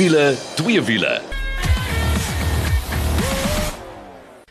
[0.00, 1.18] wiele, twee wiele.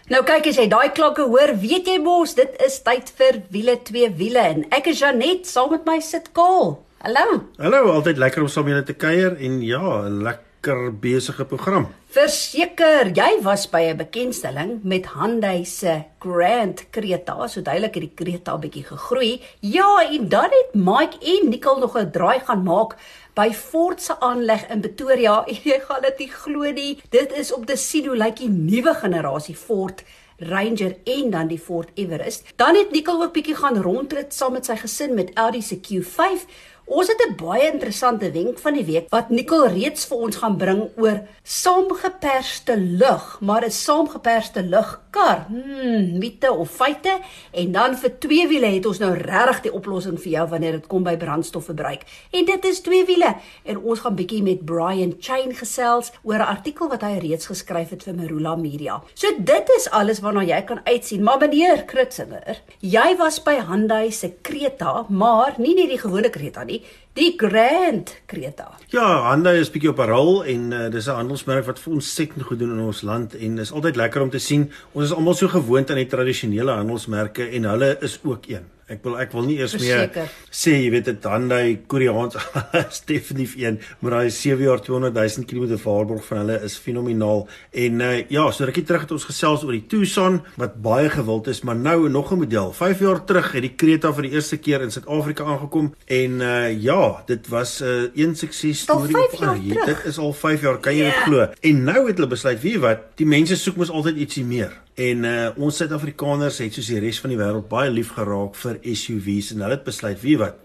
[0.10, 3.76] Nou kyk as jy daai klokke hoor, weet jy mos, dit is tyd vir wiele
[3.88, 6.76] twee wiele en ek is Janet saam met my sit Kaal.
[7.02, 7.40] Hallo.
[7.58, 11.90] Hallo, altyd lekker om saam julle te kuier en ja, 'n lekker besige program.
[12.10, 17.48] Verseker, jy was by 'n bekendstelling met Hyundai se Grand Creta.
[17.48, 19.42] So duidelik het die Creta bietjie gegroei.
[19.62, 22.96] Ja, en dan het Mike en Nicole nog 'n draai gaan maak
[23.36, 25.46] by Ford se aanleg in Pretoria.
[25.64, 26.98] Jy gaan dit nie glo nie.
[27.10, 30.04] Dit is op die sien hoe lyk die nuwe generasie Ford
[30.40, 32.44] Ranger en dan die Ford Everest.
[32.56, 36.48] Dan het Nicole ook bietjie gaan rondrit saam met sy gesin met Audi se Q5.
[36.90, 40.58] Ons het 'n baie interessante wenk van die week wat Nicole reeds vir ons gaan
[40.58, 45.46] bring oor saamgeperste lug, maar 'n saamgeperste lugkar.
[45.48, 47.20] Hmm, mite of feite?
[47.52, 50.88] En dan vir twee wiele het ons nou regtig die oplossing vir jou wanneer dit
[50.88, 52.02] kom by brandstofverbruik.
[52.32, 53.36] En dit is twee wiele.
[53.64, 57.90] En ons gaan bietjie met Brian Chain gesels oor 'n artikel wat hy reeds geskryf
[57.90, 59.02] het vir Marula Media.
[59.14, 61.24] So dit is alles waarna jy kan uitsien.
[61.24, 66.64] Maar meneer Kritzinger, jy was by Hyundai se Creta, maar nie net die gewone Creta
[66.64, 66.79] nie,
[67.14, 68.72] die Grand Creta.
[68.94, 72.16] Ja, Hyundai is bietjie op 'n rol en uh, dis 'n handelsmerk wat vir ons
[72.16, 74.72] sekere goed doen in ons land en is altyd lekker om te sien.
[74.94, 78.66] Ons is almal so gewoond aan die tradisionele handelsmerke en hulle is ook een.
[78.90, 80.30] Ek wil ek wil nie eers meer Verseker.
[80.52, 82.36] sê jy weet dit Hyundai Koreaans
[82.90, 87.48] is definitief een, maar daai 7 jaar 200 000 km waarborg van hulle is fenomenaal.
[87.72, 91.48] En uh, ja, so rukkie terug het ons gesels oor die Tucson wat baie gewild
[91.48, 92.74] is, maar nou nog 'n model.
[92.74, 96.82] 5 jaar terug het die Creta vir die eerste keer in Suid-Afrika aangekom en uh,
[96.82, 99.16] ja, dit was 'n uh, een sukses storie.
[99.18, 99.86] op terug.
[99.86, 101.24] Dit is al 5 jaar, kan jy dit Ja.
[101.26, 101.48] glo?
[101.62, 104.74] En nou het hulle besluit, weet jy wat, die mense soek mos altyd ietsie meer.
[105.00, 108.80] En uh, ons Suid-Afrikaners het soos die res van die wêreld baie lief geraak vir
[108.84, 110.58] SUVs en hulle het besluit, jy wat,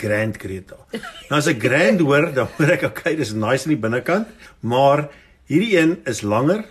[0.00, 0.78] Grand Creta.
[1.28, 4.32] Nou as ek Grand hoor, dan hoor ek okay, dis nice aan die binnekant,
[4.64, 5.06] maar
[5.50, 6.64] hierdie een is langer.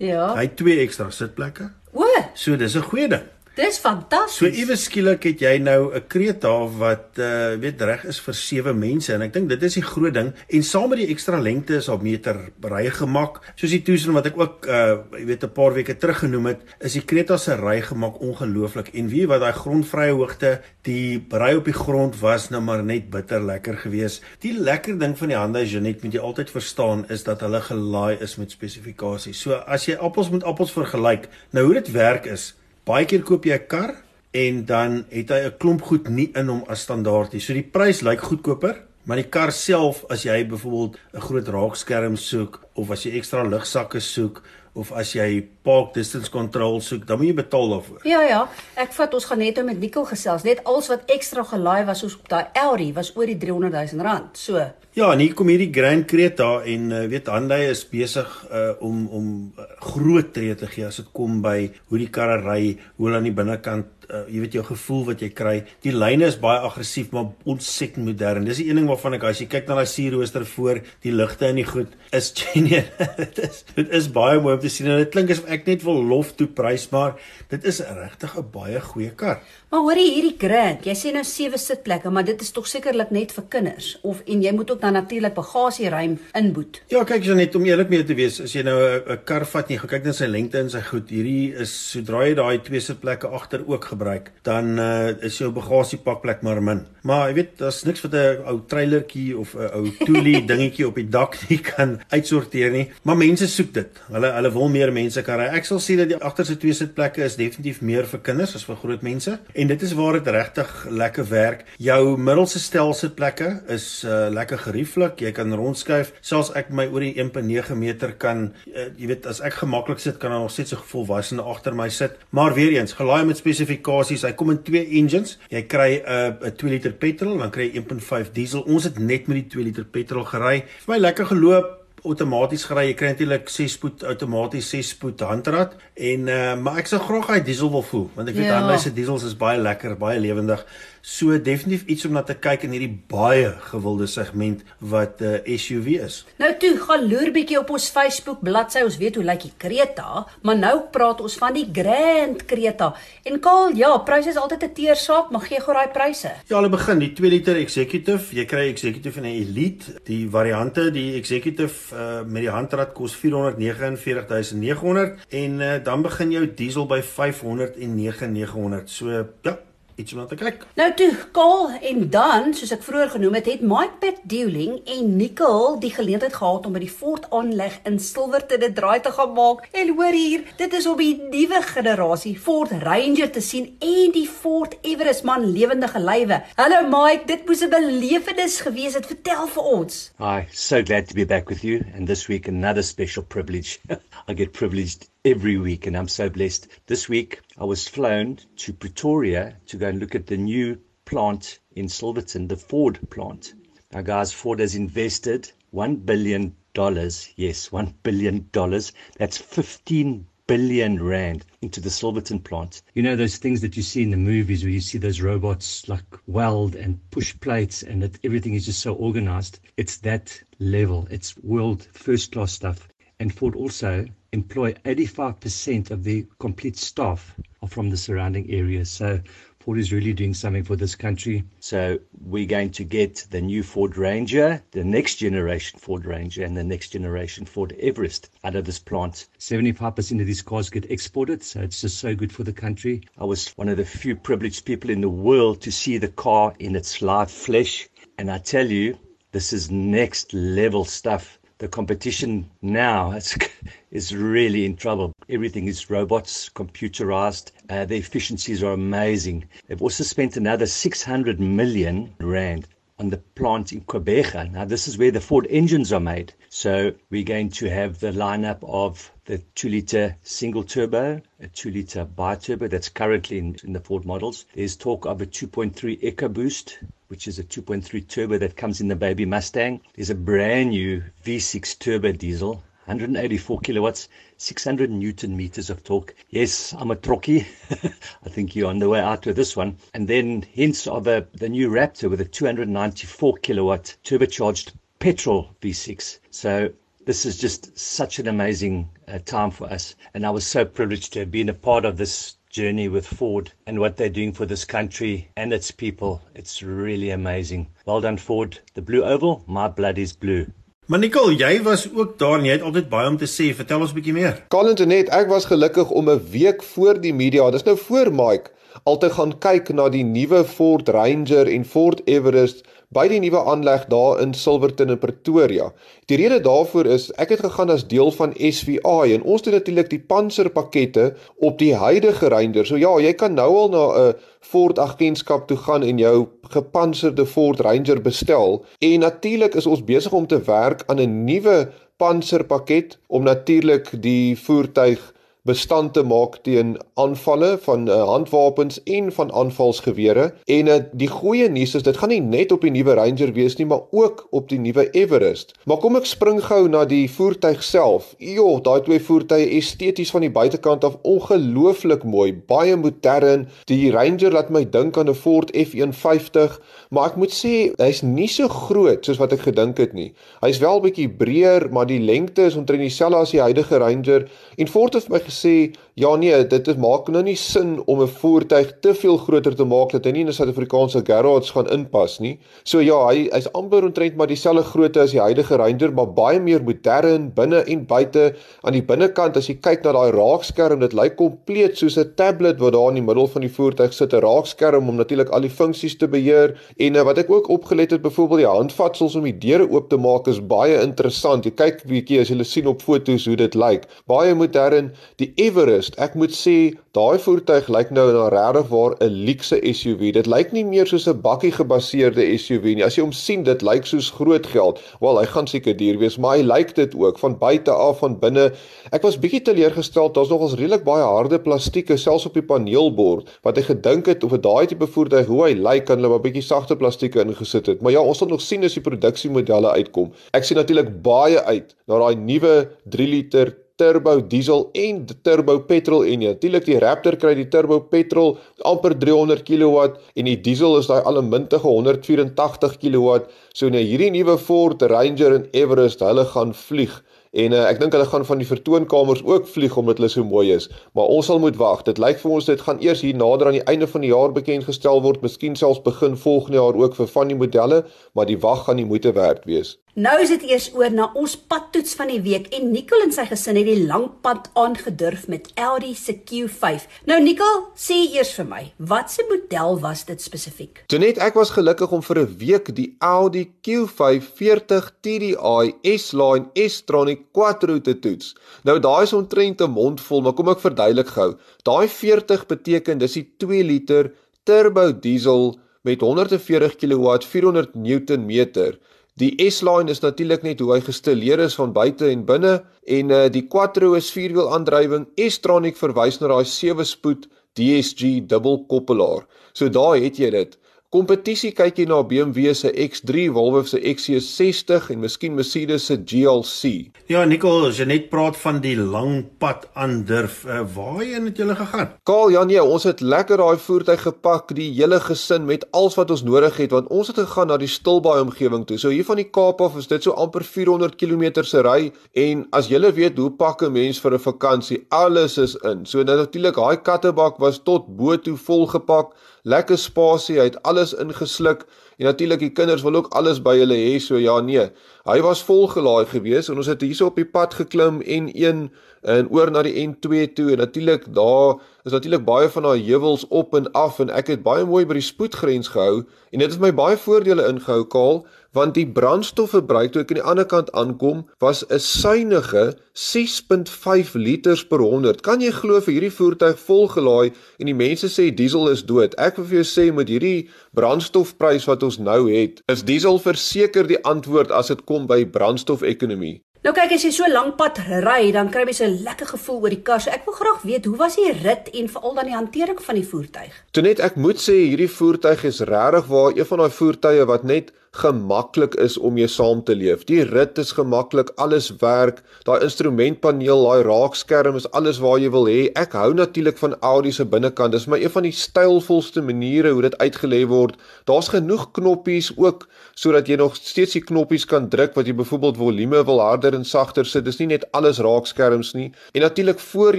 [0.00, 0.32] Ja.
[0.34, 1.68] Hy het twee ekstra sitplekke.
[1.92, 3.28] O, So dis 'n goeie ding.
[3.54, 4.40] Dis fantasties.
[4.40, 8.72] So ewe skielik het jy nou 'n Creta wat uh weet reg is vir sewe
[8.74, 11.76] mense en ek dink dit is die groot ding en saam met die ekstra lengte
[11.76, 15.72] is op meter rygemak soos die Tucson wat ek ook uh jy weet 'n paar
[15.74, 18.90] weke terug genoem het is die Creta se rygemak ongelooflik.
[18.94, 23.10] En weet wat daai grondvrye hoogte die ry op die grond was nou maar net
[23.10, 24.22] bitter lekker geweest.
[24.40, 28.18] Die lekker ding van die Hyundai Genet moet jy altyd verstaan is dat hulle gelaai
[28.20, 29.40] is met spesifikasies.
[29.40, 33.46] So as jy appels met appels vergelyk nou hoe dit werk is Baie keer koop
[33.48, 33.94] jy 'n kar
[34.34, 37.40] en dan het hy 'n klomp goed nie in hom as standaard nie.
[37.40, 42.16] So die prys lyk goedkoper, maar die kar self as jy byvoorbeeld 'n groot raakskerm
[42.16, 44.42] soek of as jy ekstra lugsakke soek
[44.74, 48.00] of as jy park distance control soek, dan moet jy betaal daarvoor.
[48.08, 48.40] Ja ja,
[48.80, 50.46] ek vat ons gaan net nou met Nicole gesels.
[50.46, 54.04] Net alles wat ekstra gelaai was soos op daai Audi was oor die 300 000
[54.04, 54.34] rand.
[54.38, 54.62] So,
[54.94, 59.08] Ja, en hier kom hierdie Grand Creta en uh, weet Hyundai is besig uh, om
[59.10, 63.08] om uh, groot tree te gee as dit kom by hoe die karre ry, hoe
[63.08, 65.54] hulle aan die binnekant uh, jy weet jou gevoel wat jy kry.
[65.84, 68.44] Die lyne is baie aggressief maar ontsettend modern.
[68.48, 71.48] Dis die een ding waarvan ek as jy kyk na daai sierrooster voor, die ligte
[71.48, 73.08] en die goed is genuine.
[73.18, 75.84] dit is dit is baie mooi om te sien en dit klink asof ek net
[75.86, 77.16] wil lof toe prys, maar
[77.52, 79.42] dit is regtig 'n baie goeie kar.
[79.74, 83.32] Maar hoorie hierdie Grand, jy sê nou sewe sitplekke, maar dit is tog sekerlik net
[83.34, 86.78] vir kinders of en jy moet ook dan natuurlik bagasieruim inboet.
[86.92, 89.70] Ja, kyk jy net om eerlik mee te wees, as jy nou 'n kar vat
[89.70, 92.80] en jy kyk na sy lengte en sy goed, hierdie is sodra jy daai twee
[92.80, 96.86] sitplekke agter ook gebruik, dan uh, is jou bagasiepakplek maar min.
[97.02, 100.94] Maar jy weet, daar's niks wat 'n ou trailertjie of 'n ou toelie dingetjie op
[100.94, 103.90] die dak nie kan uitsorteer nie, maar mense soek dit.
[104.08, 105.50] Hulle hulle wil meer mense kan ry.
[105.50, 108.76] Ek sal sê dat die agterste twee sitplekke is definitief meer vir kinders as vir
[108.76, 111.64] groot mense en dit is waar dit regtig lekker werk.
[111.78, 115.20] Jou middelste stel sitplekke is uh, lekker gerieflik.
[115.20, 116.12] Jy kan rondskuif.
[116.20, 120.18] Selfs ek my oor die 1.9 meter kan uh, jy weet as ek gemaklik sit
[120.22, 122.18] kan daar nog steeds 'n volwassene agter my sit.
[122.30, 124.22] Maar weer eens, gelaai met spesifikasies.
[124.22, 125.38] Hy kom in twee engines.
[125.48, 128.60] Jy kry 'n uh, 'n 2 liter petrol, dan kry jy 1.5 diesel.
[128.66, 130.64] Ons het net met die 2 liter petrol gery.
[130.84, 132.86] Vir my lekker geloop outomaties gery.
[132.90, 137.30] Jy kry natuurlik 6 spoed outomaties 6 spoed handrat en uh, maar ek sou graag
[137.32, 138.58] hy diesel wil voel want ek weet Ja.
[138.60, 140.64] Hyundai se diesels is baie lekker, baie lewendig.
[141.04, 145.58] So definitief iets om na te kyk in hierdie baie gewilde segment wat 'n uh,
[145.60, 146.24] SUV is.
[146.40, 148.80] Nou toe, gaan loer bietjie op ons Facebook bladsy.
[148.80, 152.94] Ons weet hoe lyk die Creta, maar nou praat ons van die Grand Creta.
[153.22, 156.32] En Kaal, ja, pryse is altyd 'n teersaak, maar gee gou daai pryse.
[156.48, 158.34] Ja, hulle begin die 2 liter executive.
[158.34, 159.84] Jy kry executive en 'n elite.
[160.04, 166.54] Die variante, die executive uh, met die handrat kos 449900 en uh, dan begin jou
[166.54, 168.90] diesel by 509900.
[168.90, 169.58] So ja,
[169.96, 170.64] iets om na te kyk.
[170.78, 175.78] Nou toe, Kaal en dan, soos ek vroeër genoem het, het Mike Petdueling en Nicole
[175.82, 179.68] die geleentheid gehad om by die Ford aanleg in Silverton 'n draai te gaan maak.
[179.72, 184.26] En hoor hier, dit is om die nuwe generasie Ford Ranger te sien en die
[184.28, 186.42] Ford Everest man lewendige lywe.
[186.56, 189.06] Hallo Mike, dit moes 'n belewenis gewees het.
[189.06, 190.12] Vertel vir ons.
[190.18, 193.78] Hi, so glad to be back with you and this week another special privilege.
[194.28, 196.68] I get privileged every week and I'm so blessed.
[196.86, 201.60] This week I was flown to Pretoria to go and look at the new plant
[201.74, 203.54] in Silverton, the Ford plant.
[203.90, 207.32] Now guys, Ford has invested 1 billion dollars.
[207.36, 208.92] Yes, 1 billion dollars.
[209.16, 212.82] That's 15 billion rand into the Silverton plant.
[212.92, 215.88] You know those things that you see in the movies where you see those robots
[215.88, 219.60] like weld and push plates and that everything is just so organized.
[219.78, 221.08] It's that level.
[221.10, 222.86] It's world first class stuff.
[223.20, 228.90] And Ford also employ 85% of the complete staff are from the surrounding areas.
[228.90, 229.20] So
[229.60, 231.44] Ford is really doing something for this country.
[231.60, 236.56] So we're going to get the new Ford Ranger, the next generation Ford Ranger, and
[236.56, 239.28] the next generation Ford Everest out of this plant.
[239.38, 243.00] 75% of these cars get exported, so it's just so good for the country.
[243.16, 246.52] I was one of the few privileged people in the world to see the car
[246.58, 247.88] in its live flesh,
[248.18, 248.98] and I tell you,
[249.32, 253.34] this is next level stuff the competition now is,
[253.90, 255.14] is really in trouble.
[255.30, 257.52] Everything is robots, computerized.
[257.70, 259.46] Uh, the efficiencies are amazing.
[259.66, 262.68] They've also spent another 600 million rand
[262.98, 264.52] on the plant in Quebec.
[264.52, 266.34] Now, this is where the Ford engines are made.
[266.50, 271.70] So, we're going to have the lineup of the 2 litre single turbo, a 2
[271.70, 274.44] litre bi-turbo that's currently in, in the Ford models.
[274.54, 276.76] There's talk of a 2.3 EcoBoost,
[277.08, 279.80] which is a 2.3 turbo that comes in the baby Mustang.
[279.94, 286.14] There's a brand new V6 turbo diesel, 184 kilowatts, 600 newton meters of torque.
[286.28, 287.46] Yes, I'm a trokkie.
[288.24, 289.78] I think you're on the way out with this one.
[289.94, 296.18] And then hints of a, the new Raptor with a 294 kilowatt turbocharged petrol V6.
[296.30, 296.72] So
[297.04, 299.94] this is just such an amazing uh, time for us.
[300.14, 303.52] And I was so privileged to have been a part of this journey with Ford
[303.66, 306.22] and what they're doing for this country and its people.
[306.34, 307.68] It's really amazing.
[307.84, 308.58] Well done, Ford.
[308.74, 310.46] The Blue Oval, my blood is blue.
[310.86, 313.46] Maar Nicole, jy was ook daar en jy het altyd baie om te sê.
[313.56, 314.34] Vertel ons 'n bietjie meer.
[314.52, 318.50] Colin Janet, ek was gelukkig om 'n week voor die media, dis nou voor Mike,
[318.84, 323.40] al te gaan kyk na die nuwe Ford Ranger en Ford Everest by die nuwe
[323.50, 325.70] aanleg daar in Silverton in Pretoria.
[326.10, 329.90] Die rede daarvoor is ek het gegaan as deel van SVA en ons doen natuurlik
[329.90, 331.10] die panserpakkette
[331.42, 332.66] op die huidige Ranger.
[332.66, 337.26] So ja, jy kan nou al na 'n Ford agentskap toe gaan en jou gepantserde
[337.26, 338.64] Ford Ranger bestel.
[338.78, 344.38] En natuurlik is ons besig om te werk aan 'n nuwe panserpakket om natuurlik die
[344.38, 345.12] voertuig
[345.44, 351.50] bestand te maak teen aanvalle van uh, handwapens en van aanvalsgewere en uh, die goeie
[351.52, 354.48] nuus is dit gaan nie net op die nuwe Ranger wees nie maar ook op
[354.48, 355.52] die nuwe Everest.
[355.68, 358.14] Maar kom ek spring gou na die voertuig self.
[358.18, 363.44] Jo, daai twee voertuie esteties van die buitekant af ongelooflik mooi, baie modern.
[363.68, 366.56] Die Ranger laat my dink aan 'n Ford F150,
[366.90, 370.12] maar ek moet sê hy's nie so groot soos wat ek gedink het nie.
[370.40, 374.68] Hy's wel bietjie breër, maar die lengte is omtrent dieselfde as die huidige Ranger en
[374.68, 378.08] Ford het my gesê, see ja nee, dit is maak nou nie sin om 'n
[378.08, 382.18] voertuig te veel groter te maak dat hy nie in 'n Suid-Afrikaanse garage gaan inpas
[382.20, 382.38] nie.
[382.64, 386.40] So ja, hy hy's amper omtrent maar dieselfde grootte as die huidige Ranger, maar baie
[386.40, 388.34] meer modern binne en buite.
[388.64, 392.58] Aan die binnekant as jy kyk na daai raakskerm, dit lyk kompleet soos 'n tablet
[392.58, 395.50] wat daar in die middel van die voertuig sit, 'n raakskerm om natuurlik al die
[395.50, 396.58] funksies te beheer.
[396.76, 399.96] En uh, wat ek ook opgelet het, byvoorbeeld die handvatsels om die deure oop te
[399.96, 401.44] maak is baie interessant.
[401.44, 403.86] Jy kyk bietjie as jy sien op foto's hoe dit lyk.
[404.06, 404.92] Baie modern.
[405.16, 410.12] Die Everest, ek moet sê, daai voertuig lyk nou na regtig waar 'n luukse SUV.
[410.14, 412.84] Dit lyk nie meer soos 'n bakkie gebaseerde SUV nie.
[412.84, 414.80] As jy hom sien, dit lyk soos groot geld.
[415.00, 418.18] Wel, hy gaan seker duur wees, maar hy lyk dit ook van buite af van
[418.18, 418.52] binne.
[418.92, 423.58] Ek was bietjie teleurgestel, daar's nogals redelik baie harde plastieke selfs op die paneelbord wat
[423.58, 426.42] ek gedink het of 'n daai tipe voertuig hoe hy lyk kan hulle maar bietjie
[426.42, 427.82] sagte plastieke ingesit het.
[427.82, 430.12] Maar ja, ons sal nog sien as die produksiemodelle uitkom.
[430.32, 436.04] Ek sien natuurlik baie uit na daai nuwe 3 liter turbo diesel en turbo petrol
[436.06, 438.36] en natuurlik die Raptor kry die turbo petrol
[438.70, 443.18] amper 300 kW en die diesel is daai allemintige 184 kW.
[443.50, 446.94] So nou hierdie nuwe Ford Ranger en Everest, hulle gaan vlieg.
[447.34, 450.52] En uh, ek dink hulle gaan van die vertoonkamers ook vlieg omdat hulle so mooi
[450.54, 450.68] is.
[450.94, 451.82] Maar ons sal moet wag.
[451.88, 454.30] Dit lyk vir ons dit gaan eers hier nader aan die einde van die jaar
[454.36, 457.82] bekend gestel word, miskien selfs begin volgende jaar ook vir van die modelle,
[458.14, 459.74] maar die wag gaan die moeite werd wees.
[459.94, 463.28] Nou is dit eers oor na ons padtoets van die week en Nicole en sy
[463.30, 466.88] gesin het die lang pad aangedurf met Audi se Q5.
[467.06, 470.80] Nou Nicole, sê eers vir my, watse model was dit spesifiek?
[470.90, 477.30] Janet, ek was gelukkig om vir 'n week die Audi Q5 40 TDI S-Line S-Tronic
[477.30, 478.34] Quattro te toets.
[478.64, 481.36] Nou daai is omtrent 'n mond vol, maar kom ek verduidelik gou.
[481.62, 484.10] Daai 40 beteken dis die 2 liter
[484.42, 488.78] turbo diesel met 140 kW 400 Newtonmeter.
[489.22, 492.54] Die S-Line is natuurlik net hoe hy gestileer is van buite en binne
[492.96, 495.04] en uh, die Quattro is vierwiel aandrywing.
[495.14, 499.22] S-Tronic verwys na daai 7-spoed DSG dubbelkoppelaar.
[499.54, 500.58] So daar het jy dit.
[500.94, 506.92] Kompetisie kyk jy na BMW se X3, Volvo se XC60 en miskien Mercedes se GLC.
[507.10, 511.56] Ja, Nicole, as jy net praat van die lang pad aandurf, uh, waarheen het julle
[511.58, 511.90] gegaan?
[512.06, 516.14] Kaal, ja nee, ons het lekker daai voertuig gepak, die hele gesin met alles wat
[516.14, 518.78] ons nodig het, want ons het gegaan na die Stilbaai omgewing toe.
[518.78, 522.46] So hier van die Kaap af is dit so amper 400 km se ry en
[522.54, 525.82] as jy weet hoe pak 'n mens vir 'n vakansie, alles is in.
[525.86, 529.10] So natuurlik, daai kattebak was tot bo toe volgepak
[529.44, 531.66] lekker spasie, hy het alles ingesluk.
[532.00, 534.66] En natuurlik die kinders wil ook alles by hulle hê, so ja nee.
[535.04, 538.64] Hy was volgelaai geweest en ons het hierso op die pad geklim N1
[539.04, 540.48] en oor na die N2 toe.
[540.54, 544.42] En natuurlik daar is natuurlik baie van daai heuwels op en af en ek het
[544.42, 546.02] baie mooi by die spoedgrens gehou.
[546.32, 550.28] En dit het my baie voordele ingehou Kaal want die brandstofverbruik toe ek aan die
[550.32, 555.22] ander kant aankom was 'n suiwige 6.5 liters per 100.
[555.22, 559.14] Kan jy glo vir hierdie voertuig volgelaai en die mense sê diesel is dood.
[559.18, 563.86] Ek wil vir jou sê met hierdie brandstofprys wat ons nou het, is diesel verseker
[563.86, 566.40] die antwoord as dit kom by brandstofekonomie.
[566.64, 569.68] Nou kyk as jy so lank pad ry, dan kry jy 'n lekker gevoel oor
[569.68, 570.00] die kar.
[570.00, 572.94] So ek wil graag weet, hoe was die rit en veral dan die hantering van
[572.94, 573.52] die voertuig?
[573.72, 577.72] Tonet, ek moet sê hierdie voertuig is regtig waar een van daai voertuie wat net
[577.94, 580.02] gemaklik is om mee saam te leef.
[580.08, 582.22] Die rit is gemaklik, alles werk.
[582.46, 585.68] Daai instrumentpaneel, daai raakskerm is alles waar jy wil hê.
[585.78, 587.74] Ek hou natuurlik van Audi se binnekant.
[587.76, 590.78] Dis my een van die stylvolste maniere hoe dit uitgelê word.
[591.06, 592.66] Daar's genoeg knoppies ook
[592.98, 596.66] sodat jy nog steeds die knoppies kan druk wat jy byvoorbeeld volume wil harder en
[596.66, 597.26] sagter sit.
[597.28, 598.90] Dis nie net alles raakskerms nie.
[599.14, 599.98] En natuurlik voor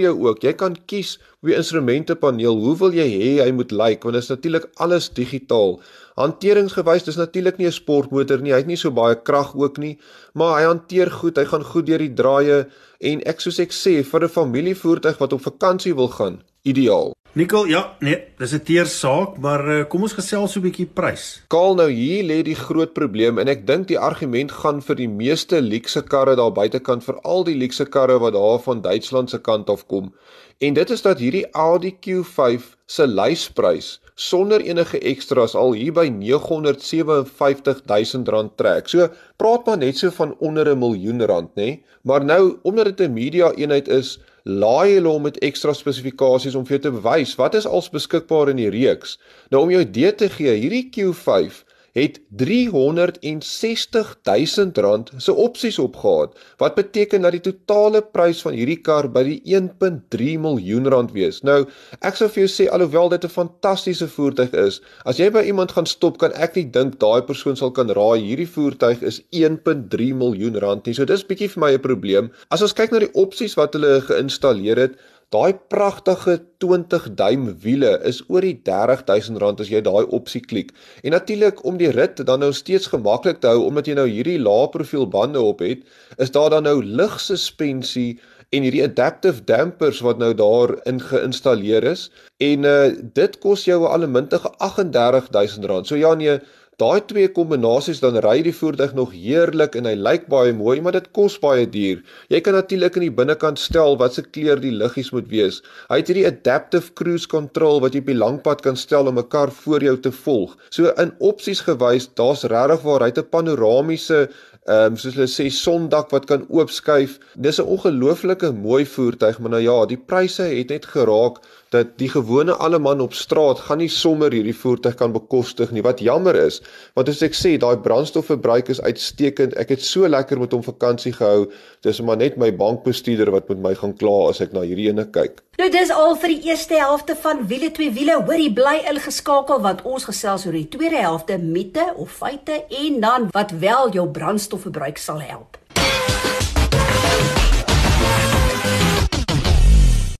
[0.00, 0.44] jou ook.
[0.44, 4.24] Jy kan kies hoe die instrumentepaneel, hoe wil jy hê hy moet lyk want dit
[4.24, 5.76] is natuurlik alles digitaal.
[6.18, 8.52] Hanteringsgewys, dis natuurlik nie 'n sportmotor nie.
[8.52, 9.98] Hy het nie so baie krag ook nie,
[10.34, 11.38] maar hy hanteer goed.
[11.38, 12.66] Hy gaan goed deur die draaie
[13.00, 17.14] en ek soos ek sê vir 'n familievoertuig wat op vakansie wil gaan, ideaal.
[17.36, 20.86] Nikkel, ja, nee, dis 'n teer saak, maar uh, kom ons gesels so 'n bietjie
[20.88, 21.24] prys.
[21.52, 25.08] Kaal nou hier lê die groot probleem en ek dink die argument gaan vir die
[25.08, 29.68] meeste luukse karre daar buitekant, veral die luukse karre wat daar van Duitsland se kant
[29.70, 30.14] af kom.
[30.58, 36.06] En dit is dat hierdie Audi Q5 se lysprys sonder enige ekstra's al hier by
[36.08, 38.88] 957 000 rand trek.
[38.88, 41.82] So praat maar net so van onder 'n miljoen rand, nê?
[42.02, 46.66] Maar nou omdat dit 'n media eenheid is, laai hulle hom met ekstra spesifikasies om
[46.66, 49.16] vir jou te bewys wat is als beskikbaar in die reeks.
[49.50, 51.65] Nou om jou idee te gee, hierdie Q5
[51.96, 58.80] het 360 000 rand se opsies opgehad wat beteken dat die totale prys van hierdie
[58.84, 61.40] kar by die 1.3 miljoen rand wees.
[61.46, 61.62] Nou,
[62.04, 65.72] ek sou vir jou sê alhoewel dit 'n fantastiese voertuig is, as jy by iemand
[65.72, 70.12] gaan stop, kan ek nie dink daai persoon sal kan raai hierdie voertuig is 1.3
[70.14, 70.94] miljoen rand nie.
[70.94, 72.30] So dis bietjie vir my 'n probleem.
[72.50, 74.96] As ons kyk na die opsies wat hulle geïnstalleer het,
[75.34, 80.70] Daai pragtige 20 duim wiele is oor die 30000 rand as jy daai opsie klik.
[81.02, 84.38] En natuurlik om die rit dan nou steeds gemaklik te hou omdat jy nou hierdie
[84.38, 85.82] lae profiel bande op het,
[86.22, 88.20] is daar dan nou lugsuspensie
[88.54, 92.06] en hierdie adaptive dampers wat nou daar in geïnstalleer is
[92.38, 95.86] en uh, dit kos jou 'n allemintige 38000 rand.
[95.86, 96.38] So ja nee,
[96.76, 100.92] Daai twee kombinasies dan ry die voertuig nog heerlik en hy lyk baie mooi, maar
[100.92, 102.02] dit kos baie duur.
[102.28, 105.62] Jy kan natuurlik in die binnekant stel wat se kleur die liggies moet wees.
[105.88, 109.28] Hy het hierdie adaptive cruise control wat jy op die langpad kan stel om 'n
[109.32, 110.52] kar voor jou te volg.
[110.68, 114.28] So in opsies gewys, daar's regtig waar hy 'n panoramiese
[114.66, 117.18] ehm um, soos hulle sê sondak wat kan oopskuif.
[117.38, 121.40] Dis 'n ongelooflike mooi voertuig, maar nou ja, die pryse het net geraak
[121.74, 125.82] dat die gewone alle man op straat gaan nie sommer hierdie voertuig kan bekostig nie.
[125.82, 126.60] Wat jammer is,
[126.94, 129.56] want as ek sê daai brandstofverbruik is uitstekend.
[129.60, 131.48] Ek het so lekker met hom vakansie gehou.
[131.86, 135.08] Dis maar net my bankbestuurder wat met my gaan kla as ek na hierdie ene
[135.10, 135.42] kyk.
[135.56, 138.18] Nou dis al vir die eerste helfte van wiele twee wiele.
[138.26, 143.30] Hoorie bly ingeskakel want ons gesels oor die tweede helfte mite of feite en dan
[143.32, 145.65] wat wel jou brandstof brandstofverbruik sal help.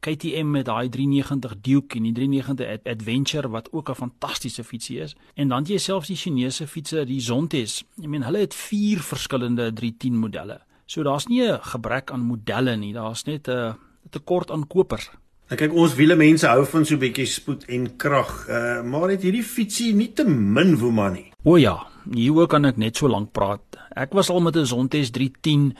[0.00, 5.16] KTM met daai 390 Duke en die 390 Adventure wat ook 'n fantastiese fietsie is.
[5.34, 7.84] En dan jy selfs die Chinese fietsse, die Zontes.
[8.02, 10.60] Ek meen hulle het vier verskillende 310 modelle.
[10.86, 13.76] So daar's nie 'n gebrek aan modelle nie, daar's net 'n
[14.10, 15.10] tekort aan kopers.
[15.48, 19.10] Nou kyk ons wiele mense hou van so 'n bietjie spoed en krag, uh, maar
[19.10, 21.32] het hierdie fietsie nie te min woema nie.
[21.44, 23.60] O ja, hieroor kan ek net so lank praat.
[23.96, 25.76] Ek was al met 'n Zontes 310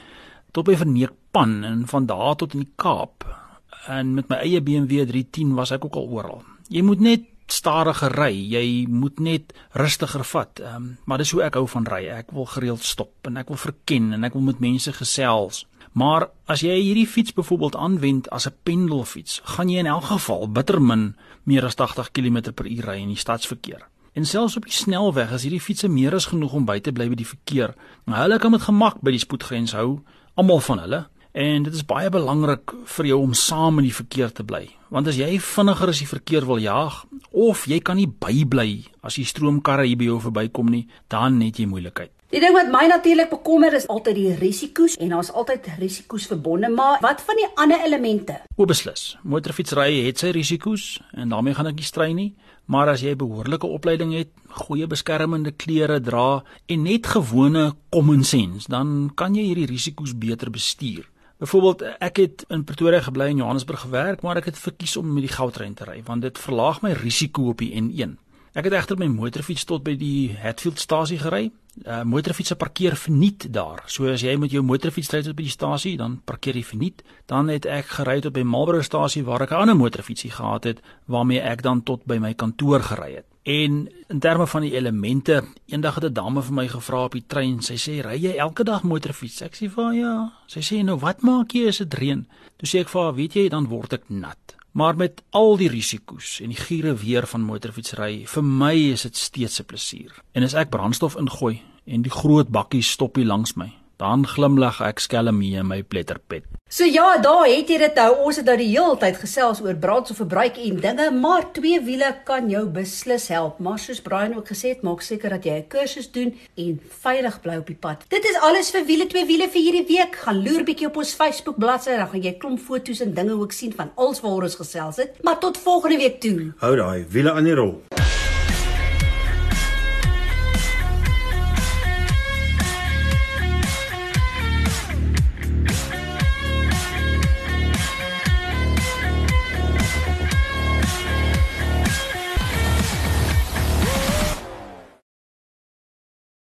[0.53, 3.40] tot by Verneekpan en van daar tot in die Kaap
[3.87, 6.43] en met my eie BMW 310 was ek ook al oral.
[6.69, 10.61] Jy moet net stadiger ry, jy moet net rustiger vat.
[10.61, 12.07] Ehm, um, maar dis hoe ek hou van ry.
[12.07, 15.67] Ek wil gereeld stop en ek wil verken en ek wil met mense gesels.
[15.93, 20.49] Maar as jy hierdie fiets byvoorbeeld aanwend as 'n pendelfiets, gaan jy in elk geval
[20.49, 23.89] bittermin meer as 80 km/h ry in die stadsverkeer.
[24.13, 27.09] En selfs op die snelweg is hierdie fietsse meer as genoeg om by te bly
[27.09, 27.75] by die verkeer.
[28.05, 30.01] Maar hulle kan met gemak by die spoedgrens hou,
[30.35, 31.09] almal van hulle.
[31.33, 34.65] En dit is baie belangrik vir jou om saam in die verkeer te bly.
[34.91, 39.15] Want as jy vinniger as die verkeer wil jaag of jy kan nie bybly as
[39.15, 42.11] die stroomkarre hier by jou verbykom nie, dan het jy moeilikheid.
[42.31, 46.69] Die ding wat my natuurlik bekommer is altyd die risiko's en daar's altyd risiko's verbonde,
[46.71, 48.41] maar wat van die ander elemente?
[48.59, 49.17] O beslis.
[49.23, 52.29] Motorfietsry het sy risiko's en daarmee gaan ek nie stry nie,
[52.71, 54.35] maar as jy behoorlike opleiding het,
[54.67, 60.51] goeie beskermende klere dra en net gewone common sense, dan kan jy hierdie risiko's beter
[60.55, 61.07] bestuur.
[61.41, 65.25] Byvoorbeeld ek het in Pretoria gebly en Johannesburg gewerk, maar ek het verkies om met
[65.25, 68.19] die goudtrein te ry want dit verlaag my risiko op die N1.
[68.53, 71.49] Ek het egter my motorfiets tot by die Hatfield-stasie gery.
[71.87, 73.85] Uh motorfietsse parkeer verniet daar.
[73.87, 77.05] So as jy met jou motorfiets ry tot by die stasie, dan parkeer jy verniet.
[77.31, 81.41] Dan het ek gery tot by Marlborough-stasie waar ek 'n ander motorfietsie gehad het waarmee
[81.41, 83.30] ek dan tot by my kantoor gery het.
[83.43, 87.25] En in terme van die elemente, eendag het 'n dame vir my gevra op die
[87.27, 87.63] trein.
[87.63, 91.23] Sy sê, "Ry jy elke dag motorfiets?" Ek sê haar, "Ja." Sy sê, "Nou wat
[91.23, 92.27] maak jy as dit reën?"
[92.57, 95.69] Toe sê ek vir haar, "Weet jy, dan word ek nat." Maar met al die
[95.69, 100.23] risiko's en die giere weer van motorfietsry, vir my is dit steeds 'n plesier.
[100.33, 105.03] En as ek brandstof ingooi en die groot bakkie stoppie langs my, dan glimlag ek
[105.05, 106.49] skelm hier in my pletterpet.
[106.71, 108.11] So ja, daar het jy dit nou.
[108.29, 112.47] Ons het nou die hele tyd gesels oor brandstofverbruik en dinge, maar twee wiele kan
[112.53, 113.59] jou beslis help.
[113.59, 117.41] Maar soos Brian ook gesê het, maak seker dat jy 'n kursus doen en veilig
[117.43, 118.05] bly op die pad.
[118.09, 120.15] Dit is alles vir wiele twee wiele vir hierdie week.
[120.17, 123.53] Gaan loer bietjie op ons Facebook bladsy, dan gaan jy klomp foto's en dinge ook
[123.53, 125.23] sien van alles waaroor ons gesels het.
[125.23, 126.53] Maar tot volgende week toe.
[126.59, 127.83] Hou daai wiele aan die rol.